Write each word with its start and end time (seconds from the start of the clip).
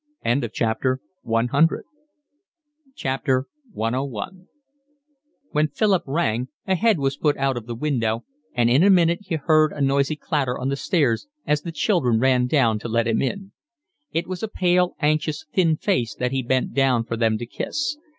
CI 0.25 0.67
When 1.21 1.47
Philip 5.67 6.03
rang 6.07 6.47
a 6.65 6.73
head 6.75 6.97
was 6.97 7.17
put 7.17 7.37
out 7.37 7.55
of 7.55 7.67
the 7.67 7.75
window, 7.75 8.25
and 8.55 8.67
in 8.67 8.81
a 8.81 8.89
minute 8.89 9.19
he 9.21 9.35
heard 9.35 9.71
a 9.71 9.79
noisy 9.79 10.15
clatter 10.15 10.57
on 10.57 10.69
the 10.69 10.75
stairs 10.75 11.27
as 11.45 11.61
the 11.61 11.71
children 11.71 12.19
ran 12.19 12.47
down 12.47 12.79
to 12.79 12.87
let 12.87 13.05
him 13.05 13.21
in. 13.21 13.51
It 14.11 14.25
was 14.25 14.41
a 14.41 14.47
pale, 14.47 14.95
anxious, 15.01 15.45
thin 15.53 15.77
face 15.77 16.15
that 16.15 16.31
he 16.31 16.41
bent 16.41 16.73
down 16.73 17.03
for 17.03 17.15
them 17.15 17.37
to 17.37 17.45
kiss. 17.45 17.97